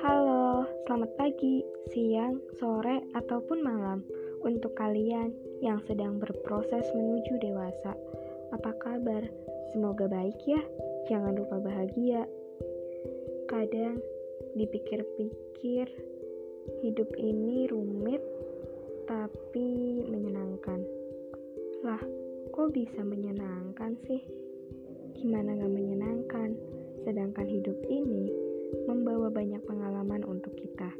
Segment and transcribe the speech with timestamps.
[0.00, 1.60] Halo, selamat pagi,
[1.92, 4.00] siang, sore, ataupun malam
[4.40, 7.92] untuk kalian yang sedang berproses menuju dewasa.
[8.56, 9.20] Apa kabar?
[9.76, 10.64] Semoga baik ya.
[11.12, 12.24] Jangan lupa bahagia.
[13.44, 14.00] Kadang
[14.56, 15.92] dipikir-pikir,
[16.80, 18.24] hidup ini rumit
[19.04, 20.80] tapi menyenangkan.
[21.84, 22.00] Lah,
[22.48, 24.45] kok bisa menyenangkan sih?
[25.16, 26.50] Gimana gak menyenangkan?
[27.02, 28.30] Sedangkan hidup ini
[28.84, 30.92] membawa banyak pengalaman untuk kita,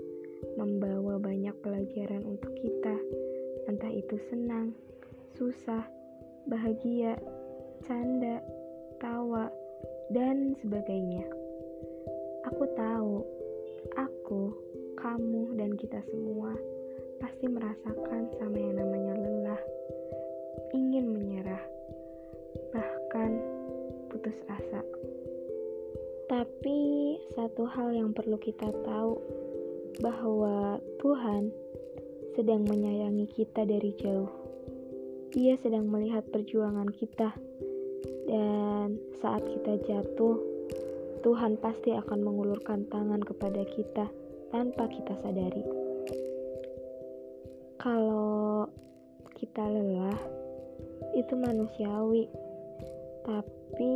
[0.56, 2.96] membawa banyak pelajaran untuk kita,
[3.68, 4.72] entah itu senang,
[5.36, 5.84] susah,
[6.48, 7.18] bahagia,
[7.84, 8.40] canda,
[9.02, 9.52] tawa,
[10.14, 11.26] dan sebagainya.
[12.48, 13.26] Aku tahu,
[13.98, 14.42] aku,
[14.96, 16.54] kamu, dan kita semua
[17.18, 19.62] pasti merasakan sama yang namanya lelah
[20.76, 21.55] ingin menyerah,
[27.36, 29.20] satu hal yang perlu kita tahu
[30.00, 31.52] bahwa Tuhan
[32.32, 34.32] sedang menyayangi kita dari jauh.
[35.36, 37.36] Ia sedang melihat perjuangan kita
[38.24, 40.40] dan saat kita jatuh,
[41.20, 44.08] Tuhan pasti akan mengulurkan tangan kepada kita
[44.48, 45.60] tanpa kita sadari.
[47.76, 48.64] Kalau
[49.36, 50.20] kita lelah,
[51.12, 52.32] itu manusiawi
[53.28, 53.94] tapi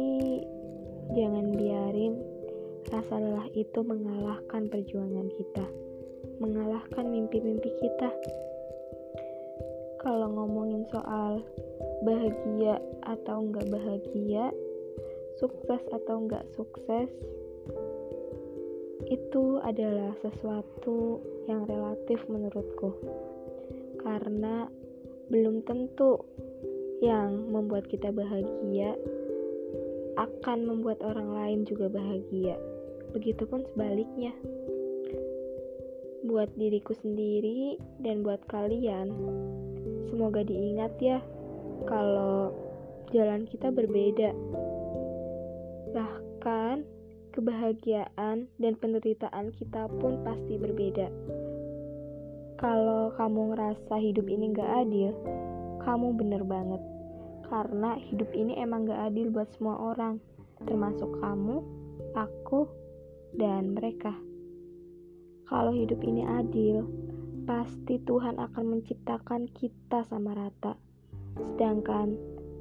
[1.16, 2.29] jangan biarin
[2.90, 5.66] rasa lelah itu mengalahkan perjuangan kita
[6.42, 8.10] mengalahkan mimpi-mimpi kita
[10.00, 11.44] kalau ngomongin soal
[12.02, 14.50] bahagia atau enggak bahagia
[15.38, 17.08] sukses atau enggak sukses
[19.08, 22.94] itu adalah sesuatu yang relatif menurutku
[24.00, 24.68] karena
[25.30, 26.24] belum tentu
[27.00, 28.96] yang membuat kita bahagia
[30.20, 32.58] akan membuat orang lain juga bahagia.
[33.10, 34.30] Begitupun sebaliknya.
[36.26, 39.10] Buat diriku sendiri dan buat kalian,
[40.12, 41.18] semoga diingat ya
[41.88, 42.54] kalau
[43.10, 44.30] jalan kita berbeda.
[45.90, 46.86] Bahkan
[47.34, 51.08] kebahagiaan dan penderitaan kita pun pasti berbeda.
[52.60, 55.16] Kalau kamu ngerasa hidup ini gak adil,
[55.80, 56.82] kamu bener banget.
[57.48, 60.20] Karena hidup ini emang gak adil buat semua orang,
[60.68, 61.64] termasuk kamu,
[62.12, 62.68] aku,
[63.34, 64.14] dan mereka.
[65.46, 66.86] Kalau hidup ini adil,
[67.46, 70.78] pasti Tuhan akan menciptakan kita sama rata.
[71.34, 72.14] Sedangkan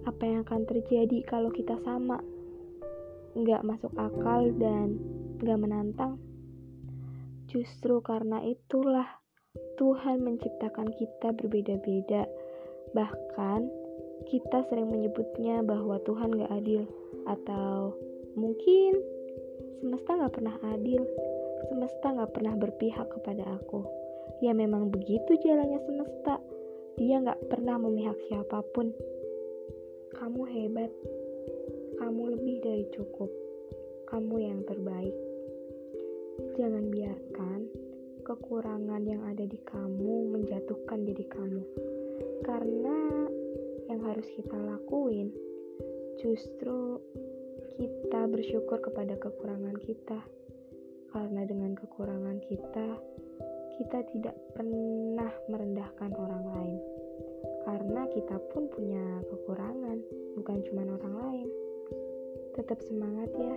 [0.10, 2.18] apa yang akan terjadi kalau kita sama?
[3.38, 4.98] Gak masuk akal dan
[5.42, 6.18] gak menantang.
[7.50, 9.22] Justru karena itulah
[9.78, 12.30] Tuhan menciptakan kita berbeda-beda
[12.94, 13.70] Bahkan,
[14.26, 16.90] kita sering menyebutnya bahwa Tuhan gak adil,
[17.30, 17.94] atau
[18.34, 18.98] mungkin
[19.80, 21.04] semesta gak pernah adil,
[21.68, 23.86] semesta gak pernah berpihak kepada aku.
[24.40, 26.40] Ya memang begitu jalannya semesta,
[26.96, 28.92] dia gak pernah memihak siapa pun.
[30.16, 30.92] Kamu hebat,
[32.00, 33.32] kamu lebih dari cukup,
[34.10, 35.16] kamu yang terbaik.
[36.56, 37.60] Jangan biarkan
[38.30, 41.66] kekurangan yang ada di kamu menjatuhkan diri kamu
[42.46, 43.26] karena
[43.90, 45.34] yang harus kita lakuin
[46.22, 47.02] justru
[47.80, 50.20] kita bersyukur kepada kekurangan kita.
[51.16, 52.88] Karena dengan kekurangan kita
[53.80, 56.80] kita tidak pernah merendahkan orang lain.
[57.64, 60.04] Karena kita pun punya kekurangan
[60.36, 61.48] bukan cuma orang lain.
[62.60, 63.56] Tetap semangat ya.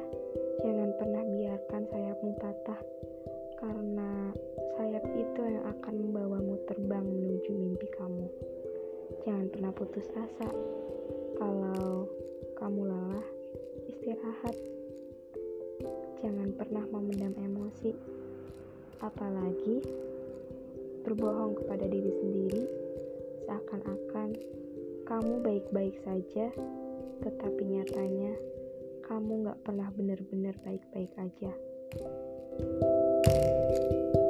[0.62, 2.80] Jangan pernah biarkan sayapmu patah.
[3.58, 4.30] Karena
[4.78, 8.30] sayap itu yang akan membawamu terbang menuju mimpi kamu.
[9.26, 10.50] Jangan pernah putus asa.
[16.22, 17.90] Jangan pernah memendam emosi.
[19.02, 19.82] Apalagi
[21.02, 22.62] berbohong kepada diri sendiri
[23.42, 24.38] seakan-akan
[25.02, 26.54] kamu baik-baik saja,
[27.26, 28.32] tetapi nyatanya
[29.02, 31.52] kamu gak pernah benar-benar baik-baik aja.
[32.62, 34.21] thank you